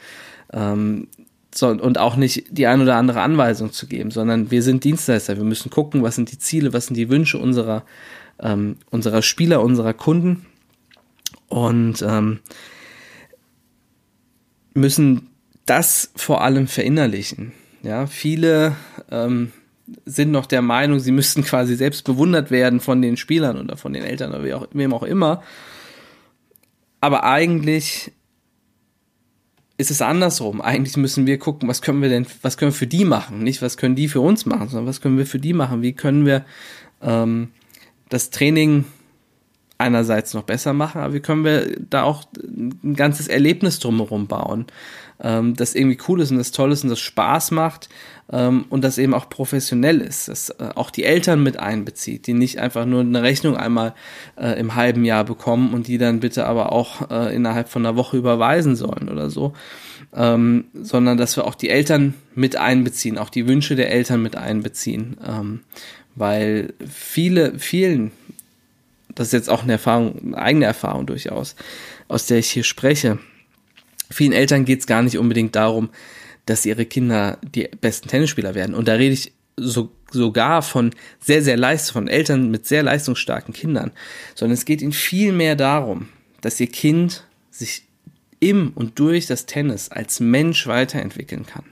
[0.52, 1.08] Ähm,
[1.52, 5.36] so, und auch nicht die ein oder andere Anweisung zu geben, sondern wir sind Dienstleister.
[5.36, 7.84] Wir müssen gucken, was sind die Ziele, was sind die Wünsche unserer,
[8.38, 10.46] ähm, unserer Spieler, unserer Kunden.
[11.48, 12.38] Und ähm,
[14.74, 15.28] müssen
[15.66, 17.52] das vor allem verinnerlichen.
[17.83, 18.76] Ja, viele
[19.11, 19.52] ähm,
[20.04, 23.92] sind noch der Meinung, sie müssten quasi selbst bewundert werden von den Spielern oder von
[23.92, 25.42] den Eltern oder auch, wem auch immer.
[27.00, 28.12] Aber eigentlich
[29.78, 30.61] ist es andersrum.
[30.61, 33.42] Eigentlich müssen wir gucken, was können wir denn, was können wir für die machen?
[33.42, 35.80] Nicht, was können die für uns machen, sondern was können wir für die machen?
[35.80, 36.44] Wie können wir
[37.00, 37.48] ähm,
[38.11, 38.85] das Training
[39.80, 44.66] einerseits noch besser machen, aber wie können wir da auch ein ganzes Erlebnis drumherum bauen,
[45.22, 47.88] ähm, das irgendwie cool ist und das toll ist und das Spaß macht
[48.32, 52.34] ähm, und das eben auch professionell ist, das äh, auch die Eltern mit einbezieht, die
[52.34, 53.94] nicht einfach nur eine Rechnung einmal
[54.36, 57.96] äh, im halben Jahr bekommen und die dann bitte aber auch äh, innerhalb von einer
[57.96, 59.52] Woche überweisen sollen oder so,
[60.14, 64.36] ähm, sondern dass wir auch die Eltern mit einbeziehen, auch die Wünsche der Eltern mit
[64.36, 65.60] einbeziehen, ähm,
[66.14, 68.12] weil viele, vielen
[69.14, 71.56] das ist jetzt auch eine Erfahrung, eine eigene Erfahrung durchaus,
[72.08, 73.18] aus der ich hier spreche.
[74.10, 75.90] Vielen Eltern geht es gar nicht unbedingt darum,
[76.46, 78.74] dass ihre Kinder die besten Tennisspieler werden.
[78.74, 83.54] Und da rede ich so, sogar von sehr, sehr leist, von Eltern mit sehr leistungsstarken
[83.54, 83.92] Kindern,
[84.34, 86.08] sondern es geht ihnen viel mehr darum,
[86.40, 87.84] dass ihr Kind sich
[88.40, 91.64] im und durch das Tennis als Mensch weiterentwickeln kann.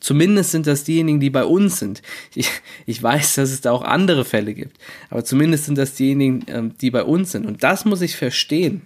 [0.00, 2.02] Zumindest sind das diejenigen, die bei uns sind.
[2.34, 2.50] Ich,
[2.84, 4.78] ich weiß, dass es da auch andere Fälle gibt,
[5.10, 7.46] aber zumindest sind das diejenigen, ähm, die bei uns sind.
[7.46, 8.82] Und das muss ich verstehen.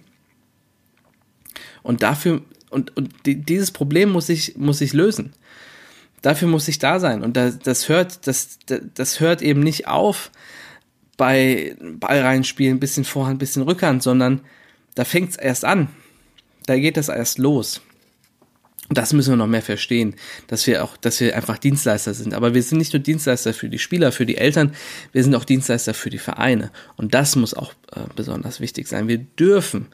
[1.83, 5.33] Und dafür, und, und dieses Problem muss ich, muss ich lösen.
[6.21, 7.23] Dafür muss ich da sein.
[7.23, 8.59] Und das, das hört, das,
[8.93, 10.31] das hört eben nicht auf
[11.17, 14.41] bei Ball reinspielen, bisschen Vorhand, bisschen Rückhand, sondern
[14.95, 15.89] da fängt es erst an.
[16.65, 17.81] Da geht das erst los.
[18.93, 20.15] Das müssen wir noch mehr verstehen,
[20.47, 22.33] dass wir auch, dass wir einfach Dienstleister sind.
[22.33, 24.73] Aber wir sind nicht nur Dienstleister für die Spieler, für die Eltern,
[25.13, 26.71] wir sind auch Dienstleister für die Vereine.
[26.97, 29.07] Und das muss auch äh, besonders wichtig sein.
[29.07, 29.87] Wir dürfen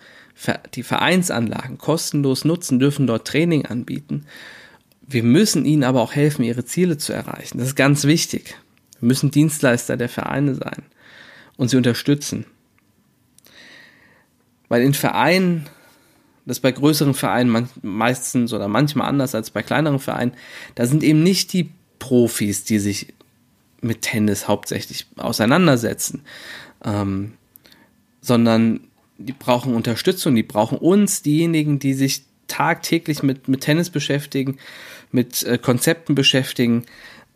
[0.74, 4.26] die Vereinsanlagen kostenlos nutzen, dürfen dort Training anbieten.
[5.02, 7.60] Wir müssen ihnen aber auch helfen, ihre Ziele zu erreichen.
[7.60, 8.56] Das ist ganz wichtig.
[9.00, 10.84] Wir müssen Dienstleister der Vereine sein
[11.56, 12.46] und sie unterstützen.
[14.70, 15.68] Weil in Vereinen
[16.48, 20.32] das ist bei größeren Vereinen meistens oder manchmal anders als bei kleineren Vereinen.
[20.76, 23.14] Da sind eben nicht die Profis, die sich
[23.82, 26.22] mit Tennis hauptsächlich auseinandersetzen,
[26.86, 27.34] ähm,
[28.22, 28.80] sondern
[29.18, 34.58] die brauchen Unterstützung, die brauchen uns, diejenigen, die sich tagtäglich mit, mit Tennis beschäftigen,
[35.12, 36.86] mit äh, Konzepten beschäftigen,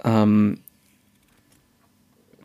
[0.06, 0.60] ähm,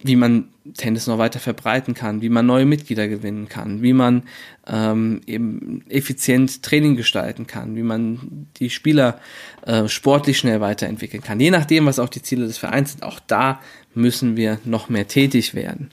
[0.03, 4.25] wie man Tennis noch weiter verbreiten kann, wie man neue Mitglieder gewinnen kann, wie man
[4.67, 9.21] ähm, eben effizient Training gestalten kann, wie man die Spieler
[9.65, 11.41] äh, sportlich schnell weiterentwickeln kann.
[11.41, 13.61] Je nachdem, was auch die Ziele des Vereins sind, auch da
[13.95, 15.91] müssen wir noch mehr tätig werden.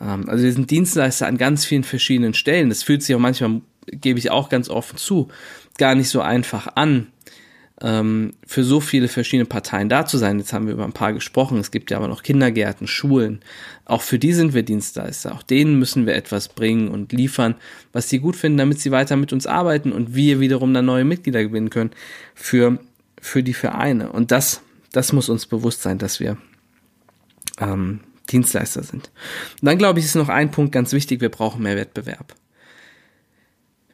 [0.00, 2.68] Ähm, also wir sind Dienstleister an ganz vielen verschiedenen Stellen.
[2.68, 5.28] Das fühlt sich auch manchmal, gebe ich auch ganz offen zu,
[5.78, 7.08] gar nicht so einfach an,
[7.84, 10.38] ähm, für so viele verschiedene Parteien da zu sein.
[10.38, 11.58] Jetzt haben wir über ein paar gesprochen.
[11.58, 13.40] Es gibt ja aber noch Kindergärten, Schulen.
[13.84, 15.34] Auch für die sind wir Dienstleister.
[15.34, 17.56] Auch denen müssen wir etwas bringen und liefern,
[17.92, 21.04] was sie gut finden, damit sie weiter mit uns arbeiten und wir wiederum dann neue
[21.04, 21.90] Mitglieder gewinnen können
[22.34, 22.78] für,
[23.20, 24.10] für die Vereine.
[24.10, 26.38] Und das, das muss uns bewusst sein, dass wir
[27.60, 29.10] ähm, Dienstleister sind.
[29.60, 31.20] Und dann glaube ich, ist noch ein Punkt ganz wichtig.
[31.20, 32.34] Wir brauchen mehr Wettbewerb.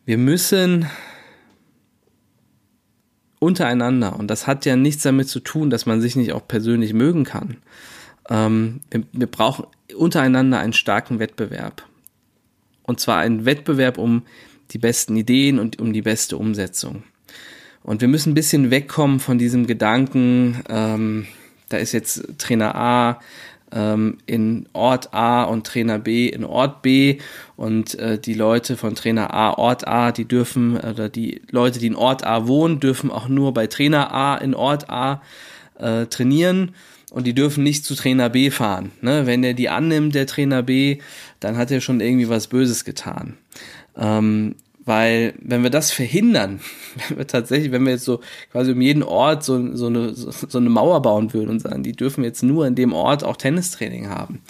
[0.04, 0.86] Wir müssen
[3.40, 6.92] untereinander, und das hat ja nichts damit zu tun, dass man sich nicht auch persönlich
[6.92, 7.56] mögen kann.
[8.28, 11.82] Ähm, wir, wir brauchen untereinander einen starken Wettbewerb.
[12.84, 14.22] Und zwar einen Wettbewerb um
[14.70, 17.02] die besten Ideen und um die beste Umsetzung.
[17.82, 21.26] Und wir müssen ein bisschen wegkommen von diesem Gedanken, ähm,
[21.70, 23.20] da ist jetzt Trainer A
[23.72, 27.18] ähm, in Ort A und Trainer B in Ort B
[27.56, 31.86] und äh, die Leute von Trainer A Ort A, die dürfen, oder die Leute, die
[31.86, 35.22] in Ort A wohnen, dürfen auch nur bei Trainer A in Ort A
[35.78, 36.74] äh, trainieren
[37.10, 38.92] und die dürfen nicht zu Trainer B fahren.
[39.00, 39.26] Ne?
[39.26, 40.98] Wenn er die annimmt, der Trainer B,
[41.40, 43.36] dann hat er schon irgendwie was Böses getan.
[43.96, 44.54] Ähm,
[44.90, 46.58] weil wenn wir das verhindern,
[47.08, 50.58] wenn wir tatsächlich, wenn wir jetzt so quasi um jeden Ort so, so, eine, so
[50.58, 54.08] eine Mauer bauen würden und sagen, die dürfen jetzt nur in dem Ort auch Tennistraining
[54.08, 54.42] haben,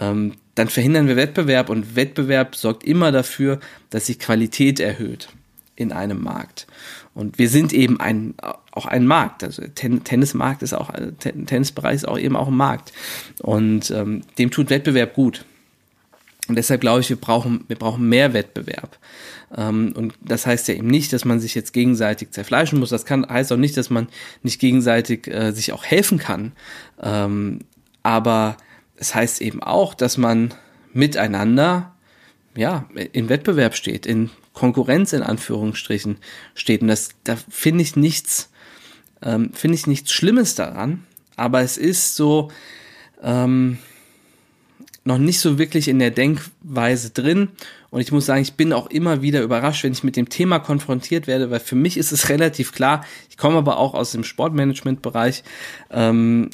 [0.00, 5.28] ähm, dann verhindern wir Wettbewerb und Wettbewerb sorgt immer dafür, dass sich Qualität erhöht
[5.76, 6.66] in einem Markt.
[7.12, 8.32] Und wir sind eben ein,
[8.72, 9.44] auch ein Markt.
[9.44, 12.94] Also Ten Tennismarkt ist auch, Tennisbereich ist auch eben auch ein Markt.
[13.42, 15.44] Und ähm, dem tut Wettbewerb gut.
[16.48, 18.98] Und deshalb glaube ich, wir brauchen, wir brauchen mehr Wettbewerb.
[19.56, 22.90] Ähm, und das heißt ja eben nicht, dass man sich jetzt gegenseitig zerfleischen muss.
[22.90, 24.08] Das kann, heißt auch nicht, dass man
[24.42, 26.52] nicht gegenseitig äh, sich auch helfen kann.
[27.02, 27.60] Ähm,
[28.02, 28.56] aber
[28.96, 30.52] es heißt eben auch, dass man
[30.92, 31.94] miteinander
[32.56, 36.18] ja, in Wettbewerb steht, in Konkurrenz in Anführungsstrichen
[36.54, 36.82] steht.
[36.82, 38.50] Und das, da finde ich nichts,
[39.22, 41.04] ähm, finde ich nichts Schlimmes daran.
[41.36, 42.52] Aber es ist so,
[43.22, 43.78] ähm,
[45.04, 47.50] noch nicht so wirklich in der Denkweise drin.
[47.90, 50.58] Und ich muss sagen, ich bin auch immer wieder überrascht, wenn ich mit dem Thema
[50.58, 54.24] konfrontiert werde, weil für mich ist es relativ klar, ich komme aber auch aus dem
[54.24, 55.44] Sportmanagement-Bereich,
[55.90, 56.50] ähm,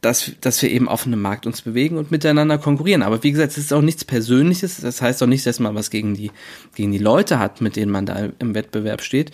[0.00, 3.02] dass, dass wir eben auf einem Markt uns bewegen und miteinander konkurrieren.
[3.02, 4.80] Aber wie gesagt, es ist auch nichts Persönliches.
[4.80, 6.30] Das heißt auch nicht, dass man was gegen die,
[6.74, 9.30] gegen die Leute hat, mit denen man da im Wettbewerb steht.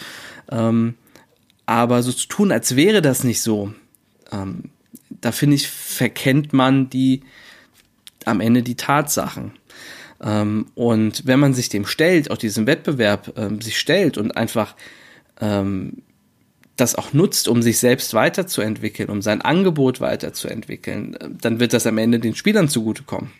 [0.50, 0.94] Ähm,
[1.64, 3.72] aber so zu tun, als wäre das nicht so,
[4.30, 4.70] ähm,
[5.08, 7.22] da finde ich, verkennt man die,
[8.26, 9.52] am Ende die Tatsachen.
[10.22, 14.74] Ähm, und wenn man sich dem stellt, auch diesem Wettbewerb ähm, sich stellt und einfach
[15.40, 16.02] ähm,
[16.76, 21.86] das auch nutzt, um sich selbst weiterzuentwickeln, um sein Angebot weiterzuentwickeln, äh, dann wird das
[21.86, 23.30] am Ende den Spielern zugutekommen.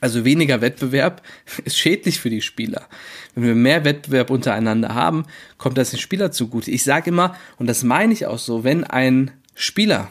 [0.00, 1.22] Also weniger Wettbewerb
[1.64, 2.86] ist schädlich für die Spieler.
[3.34, 5.24] Wenn wir mehr Wettbewerb untereinander haben,
[5.58, 6.70] kommt das den Spieler zugute.
[6.70, 10.08] Ich sage immer, und das meine ich auch so, wenn ein Spieler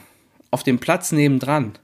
[0.50, 1.78] auf dem Platz nebendran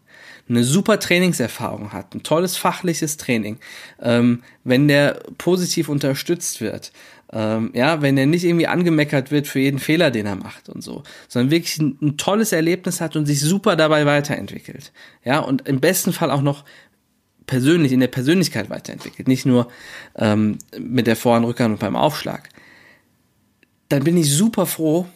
[0.48, 3.58] eine super Trainingserfahrung hat, ein tolles fachliches Training,
[4.00, 6.92] ähm, wenn der positiv unterstützt wird,
[7.32, 10.82] ähm, ja, wenn er nicht irgendwie angemeckert wird für jeden Fehler, den er macht und
[10.82, 14.92] so, sondern wirklich ein, ein tolles Erlebnis hat und sich super dabei weiterentwickelt,
[15.24, 16.64] ja, und im besten Fall auch noch
[17.46, 19.68] persönlich in der Persönlichkeit weiterentwickelt, nicht nur
[20.16, 22.48] ähm, mit der Vorhand, Rückhand und beim Aufschlag,
[23.88, 25.06] dann bin ich super froh,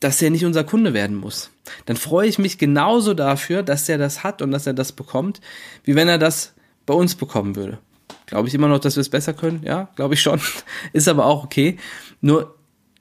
[0.00, 1.50] dass er nicht unser Kunde werden muss.
[1.86, 5.40] Dann freue ich mich genauso dafür, dass er das hat und dass er das bekommt,
[5.84, 6.54] wie wenn er das
[6.84, 7.78] bei uns bekommen würde.
[8.26, 9.62] Glaube ich immer noch, dass wir es besser können?
[9.64, 10.40] Ja, glaube ich schon.
[10.92, 11.78] Ist aber auch okay.
[12.20, 12.56] Nur,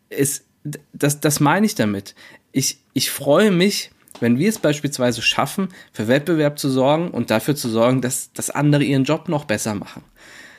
[0.10, 0.46] es,
[0.94, 2.16] das, das meine ich damit.
[2.52, 7.56] Ich, ich freue mich, wenn wir es beispielsweise schaffen, für Wettbewerb zu sorgen und dafür
[7.56, 10.04] zu sorgen, dass, dass andere ihren Job noch besser machen.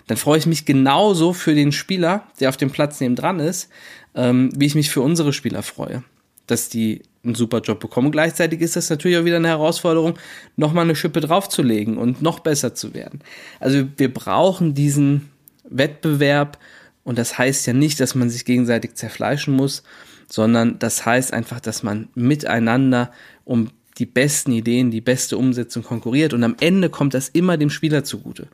[0.06, 3.70] Dann freue ich mich genauso für den Spieler, der auf dem Platz neben dran ist,
[4.14, 6.04] ähm, wie ich mich für unsere Spieler freue
[6.46, 8.12] dass die einen super Job bekommen.
[8.12, 10.16] gleichzeitig ist das natürlich auch wieder eine Herausforderung,
[10.56, 13.20] nochmal eine Schippe draufzulegen und noch besser zu werden.
[13.58, 15.30] Also wir brauchen diesen
[15.68, 16.58] Wettbewerb
[17.02, 19.82] und das heißt ja nicht, dass man sich gegenseitig zerfleischen muss,
[20.28, 23.10] sondern das heißt einfach, dass man miteinander
[23.44, 27.70] um die besten Ideen, die beste Umsetzung konkurriert und am Ende kommt das immer dem
[27.70, 28.48] Spieler zugute.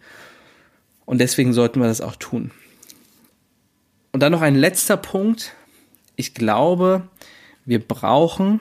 [1.05, 2.52] Und deswegen sollten wir das auch tun.
[4.12, 5.55] Und dann noch ein letzter Punkt.
[6.16, 7.09] Ich glaube,
[7.64, 8.61] wir brauchen,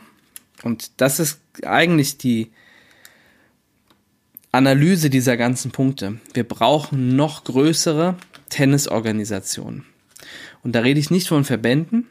[0.64, 2.52] und das ist eigentlich die
[4.52, 8.18] Analyse dieser ganzen Punkte, wir brauchen noch größere
[8.50, 9.86] Tennisorganisationen.
[10.64, 12.08] Und da rede ich nicht von Verbänden,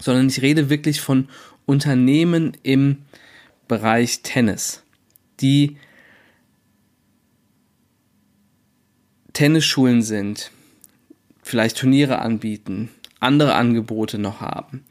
[0.00, 1.28] sondern ich rede wirklich von
[1.64, 2.98] Unternehmen im
[3.66, 4.82] Bereich Tennis,
[5.40, 5.76] die
[9.32, 10.50] Tennisschulen sind,
[11.42, 14.84] vielleicht Turniere anbieten, andere Angebote noch haben.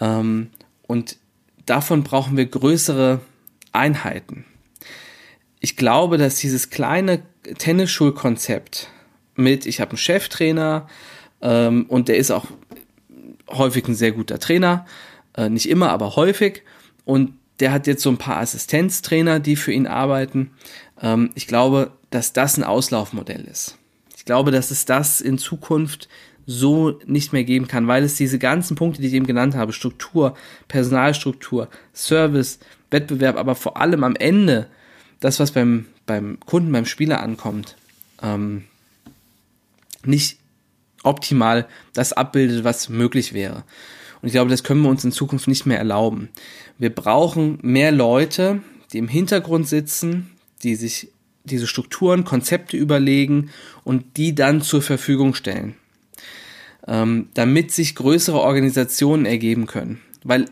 [0.00, 0.50] Ähm,
[0.86, 1.16] und
[1.66, 3.20] davon brauchen wir größere
[3.72, 4.44] Einheiten.
[5.60, 7.22] Ich glaube, dass dieses kleine
[7.58, 8.88] Tennisschulkonzept
[9.36, 10.88] mit, ich habe einen Cheftrainer
[11.42, 12.46] ähm, und der ist auch
[13.48, 14.86] häufig ein sehr guter Trainer,
[15.36, 16.62] äh, nicht immer, aber häufig.
[17.04, 20.52] Und der hat jetzt so ein paar Assistenztrainer, die für ihn arbeiten.
[21.00, 23.76] Ähm, ich glaube, dass das ein Auslaufmodell ist.
[24.16, 26.08] Ich glaube, dass es das in Zukunft
[26.50, 29.72] so nicht mehr geben kann, weil es diese ganzen Punkte, die ich eben genannt habe,
[29.72, 30.34] Struktur,
[30.66, 32.58] Personalstruktur, Service,
[32.90, 34.66] Wettbewerb, aber vor allem am Ende
[35.20, 37.76] das, was beim, beim Kunden, beim Spieler ankommt,
[38.20, 38.64] ähm,
[40.04, 40.38] nicht
[41.04, 43.62] optimal das abbildet, was möglich wäre.
[44.20, 46.30] Und ich glaube, das können wir uns in Zukunft nicht mehr erlauben.
[46.78, 48.60] Wir brauchen mehr Leute,
[48.92, 50.32] die im Hintergrund sitzen,
[50.64, 51.12] die sich
[51.44, 53.50] diese Strukturen, Konzepte überlegen
[53.84, 55.76] und die dann zur Verfügung stellen
[56.86, 60.00] ähm, damit sich größere Organisationen ergeben können.
[60.24, 60.46] Weil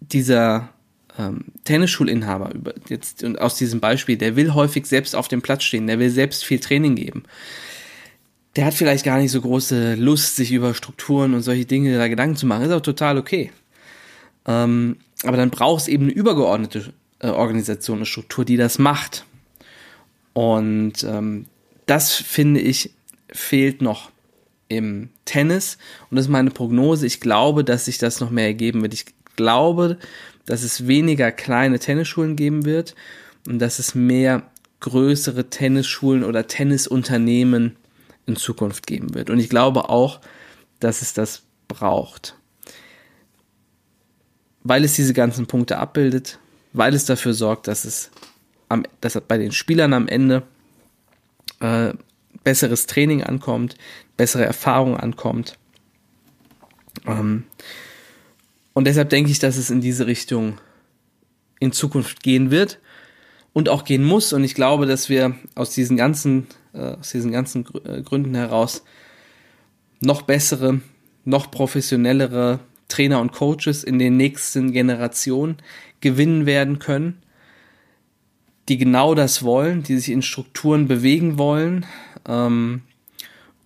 [0.00, 0.70] dieser
[1.18, 5.64] ähm, Tennisschulinhaber über, jetzt und aus diesem Beispiel, der will häufig selbst auf dem Platz
[5.64, 7.24] stehen, der will selbst viel Training geben.
[8.56, 12.08] Der hat vielleicht gar nicht so große Lust, sich über Strukturen und solche Dinge da
[12.08, 12.64] Gedanken zu machen.
[12.64, 13.52] Ist auch total okay.
[14.46, 19.24] Ähm, aber dann braucht es eben eine übergeordnete äh, Organisation, eine Struktur, die das macht.
[20.32, 21.46] Und ähm,
[21.86, 22.92] das finde ich
[23.30, 24.10] fehlt noch
[24.68, 25.78] im Tennis.
[26.10, 27.06] Und das ist meine Prognose.
[27.06, 28.94] Ich glaube, dass sich das noch mehr ergeben wird.
[28.94, 29.98] Ich glaube,
[30.46, 32.94] dass es weniger kleine Tennisschulen geben wird
[33.46, 34.50] und dass es mehr
[34.80, 37.76] größere Tennisschulen oder Tennisunternehmen
[38.26, 39.30] in Zukunft geben wird.
[39.30, 40.20] Und ich glaube auch,
[40.80, 42.36] dass es das braucht.
[44.62, 46.38] Weil es diese ganzen Punkte abbildet,
[46.72, 48.10] weil es dafür sorgt, dass es
[48.68, 50.42] am, dass bei den Spielern am Ende
[51.60, 51.94] äh,
[52.44, 53.76] besseres Training ankommt,
[54.16, 55.58] bessere Erfahrung ankommt.
[57.06, 57.44] Ähm,
[58.72, 60.58] und deshalb denke ich, dass es in diese Richtung
[61.60, 62.78] in Zukunft gehen wird
[63.52, 64.32] und auch gehen muss.
[64.32, 68.84] Und ich glaube, dass wir aus diesen ganzen, äh, aus diesen ganzen äh, Gründen heraus
[70.00, 70.80] noch bessere,
[71.24, 75.56] noch professionellere Trainer und Coaches in den nächsten Generationen
[76.00, 77.18] gewinnen werden können,
[78.68, 81.86] die genau das wollen, die sich in Strukturen bewegen wollen,
[82.28, 82.82] ähm,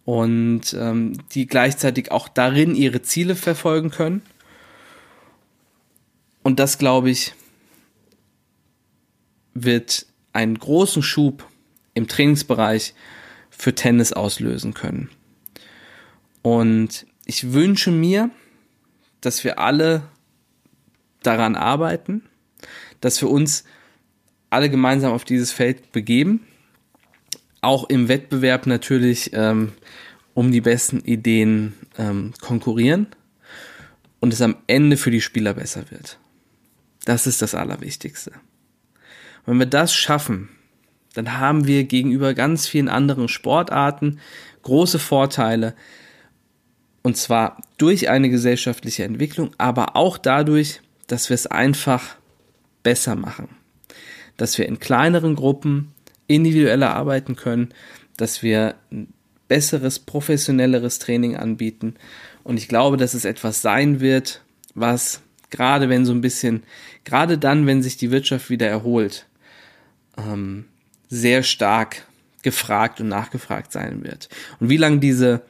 [0.05, 4.23] und ähm, die gleichzeitig auch darin ihre Ziele verfolgen können.
[6.43, 7.35] Und das, glaube ich,
[9.55, 11.47] wird einen großen Schub
[11.95, 12.95] im Trainingsbereich
[13.51, 15.11] für Tennis auslösen können.
[16.41, 18.31] Und ich wünsche mir,
[19.21, 20.03] dass wir alle
[21.23, 22.23] daran arbeiten,
[23.01, 23.65] dass wir uns
[24.51, 26.47] alle gemeinsam auf dieses Feld begeben
[27.63, 29.73] auch im Wettbewerb natürlich ähm,
[30.35, 33.07] um die besten Ideen ähm, konkurrieren
[34.21, 36.19] und es am Ende für die Spieler besser wird.
[37.05, 38.33] Das ist das Allerwichtigste.
[39.47, 40.49] wenn wir das schaffen,
[41.15, 44.21] dann haben wir gegenüber ganz vielen anderen Sportarten
[44.63, 45.75] große Vorteile.
[47.03, 52.17] Und zwar durch eine gesellschaftliche Entwicklung, aber auch dadurch, dass wir es einfach
[52.83, 53.49] besser machen.
[54.37, 55.92] Dass wir in kleineren Gruppen
[56.35, 57.71] individueller arbeiten können,
[58.17, 59.13] dass wir ein
[59.49, 61.95] besseres, professionelleres Training anbieten.
[62.45, 64.43] Und ich glaube, dass es etwas sein wird,
[64.75, 66.63] was gerade wenn so ein bisschen,
[67.05, 69.27] gerade dann, wenn sich die Wirtschaft wieder erholt,
[70.17, 70.65] ähm,
[71.09, 72.07] sehr stark
[72.43, 74.29] gefragt und nachgefragt sein wird.
[74.59, 75.43] Und wie lange diese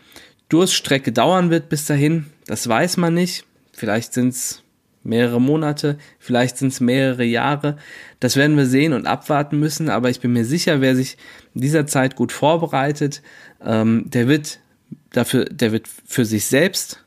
[0.49, 3.45] Durststrecke dauern wird bis dahin, das weiß man nicht.
[3.73, 4.62] Vielleicht sind es
[5.05, 7.77] mehrere Monate, vielleicht sind es mehrere Jahre.
[8.21, 11.17] Das werden wir sehen und abwarten müssen, aber ich bin mir sicher, wer sich
[11.55, 13.23] in dieser Zeit gut vorbereitet,
[13.65, 14.61] ähm, der wird
[15.11, 17.05] dafür, der wird für sich selbst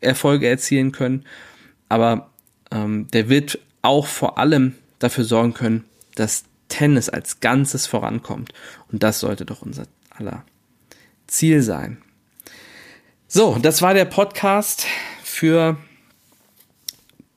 [0.00, 1.24] Erfolge erzielen können,
[1.88, 2.30] aber
[2.70, 8.52] ähm, der wird auch vor allem dafür sorgen können, dass Tennis als Ganzes vorankommt.
[8.90, 10.44] Und das sollte doch unser aller
[11.26, 11.98] Ziel sein.
[13.28, 14.86] So, das war der Podcast
[15.22, 15.76] für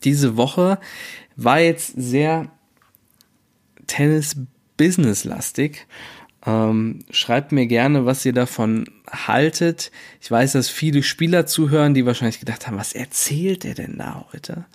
[0.05, 0.79] diese Woche.
[1.35, 2.51] War jetzt sehr
[3.87, 5.87] Tennis-Business-lastig.
[6.45, 9.91] Ähm, schreibt mir gerne, was ihr davon haltet.
[10.21, 14.25] Ich weiß, dass viele Spieler zuhören, die wahrscheinlich gedacht haben, was erzählt er denn da
[14.31, 14.65] heute?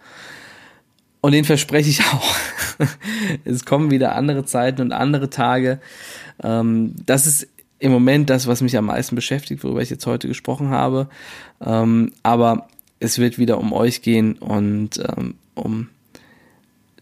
[1.21, 2.35] Und den verspreche ich auch.
[3.45, 5.81] es kommen wieder andere Zeiten und andere Tage.
[6.43, 7.47] Ähm, das ist
[7.79, 11.09] im Moment das, was mich am meisten beschäftigt, worüber ich jetzt heute gesprochen habe.
[11.65, 12.69] Ähm, aber
[13.01, 15.89] es wird wieder um euch gehen und ähm, um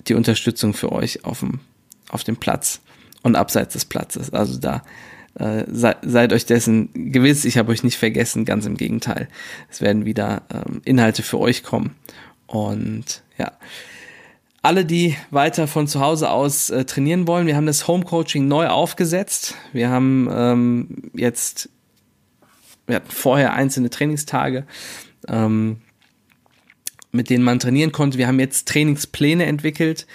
[0.06, 1.61] die Unterstützung für euch auf dem,
[2.08, 2.80] auf dem Platz
[3.22, 4.32] und abseits des Platzes.
[4.32, 4.82] Also da
[5.34, 9.28] äh, sei, seid euch dessen gewiss, ich habe euch nicht vergessen, ganz im Gegenteil.
[9.68, 11.94] Es werden wieder ähm, Inhalte für euch kommen.
[12.46, 13.52] Und ja,
[14.62, 18.48] alle, die weiter von zu Hause aus äh, trainieren wollen, wir haben das Home Coaching
[18.48, 19.54] neu aufgesetzt.
[19.72, 21.68] Wir haben ähm, jetzt,
[22.87, 24.64] wir hatten vorher einzelne Trainingstage.
[25.26, 25.78] Ähm,
[27.11, 28.18] mit denen man trainieren konnte.
[28.18, 30.07] Wir haben jetzt Trainingspläne entwickelt,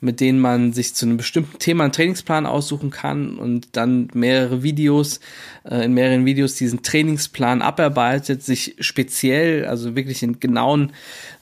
[0.00, 4.62] mit denen man sich zu einem bestimmten Thema einen Trainingsplan aussuchen kann und dann mehrere
[4.62, 5.20] Videos,
[5.64, 10.92] äh, in mehreren Videos diesen Trainingsplan abarbeitet, sich speziell, also wirklich in genauen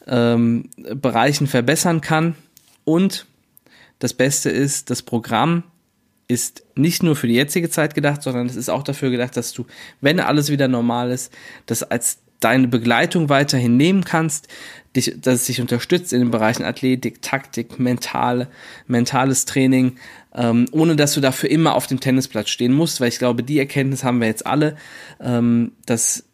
[0.07, 2.35] ähm, Bereichen verbessern kann.
[2.85, 3.27] Und
[3.99, 5.63] das Beste ist, das Programm
[6.27, 9.53] ist nicht nur für die jetzige Zeit gedacht, sondern es ist auch dafür gedacht, dass
[9.53, 9.67] du,
[10.03, 11.33] wenn alles wieder normal ist,
[11.65, 14.49] das als deine Begleitung weiterhin nehmen kannst,
[14.97, 18.49] dich, dass es dich unterstützt in den Bereichen Athletik, Taktik, mentale,
[18.87, 19.97] mentales Training,
[20.35, 23.59] ähm, ohne dass du dafür immer auf dem Tennisplatz stehen musst, weil ich glaube, die
[23.59, 24.77] Erkenntnis haben wir jetzt alle,
[25.21, 26.25] ähm, dass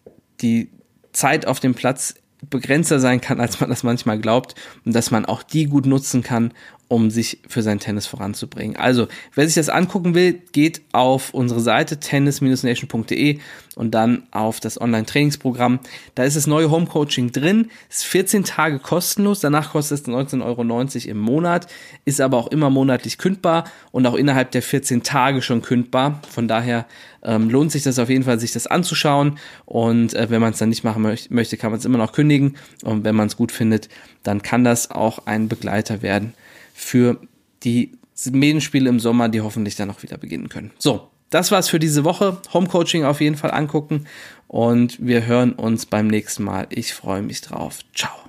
[0.41, 0.71] die
[1.13, 2.15] Zeit auf dem Platz
[2.51, 6.23] begrenzter sein kann, als man das manchmal glaubt und dass man auch die gut nutzen
[6.23, 6.53] kann,
[6.95, 8.77] um sich für sein Tennis voranzubringen.
[8.77, 13.41] Also, wer sich das angucken will, geht auf unsere Seite tennis-nation.de
[13.75, 15.81] und dann auf das Online-Trainingsprogramm.
[16.15, 21.11] Da ist das neue Home-Coaching drin, ist 14 Tage kostenlos, danach kostet es 19,90 Euro
[21.11, 21.67] im Monat,
[22.05, 26.21] ist aber auch immer monatlich kündbar und auch innerhalb der 14 Tage schon kündbar.
[26.31, 26.87] Von daher
[27.25, 30.59] ähm, lohnt sich das auf jeden Fall, sich das anzuschauen und äh, wenn man es
[30.59, 32.55] dann nicht machen möchte, kann man es immer noch kündigen
[32.85, 33.89] und wenn man es gut findet,
[34.23, 36.35] dann kann das auch ein Begleiter werden
[36.75, 37.21] für
[37.63, 37.93] die
[38.31, 40.73] Medienspiele im Sommer, die hoffentlich dann auch wieder beginnen können.
[40.79, 42.39] So, das war's für diese Woche.
[42.53, 44.07] Homecoaching auf jeden Fall angucken
[44.49, 46.67] und wir hören uns beim nächsten Mal.
[46.71, 47.79] Ich freue mich drauf.
[47.95, 48.24] Ciao.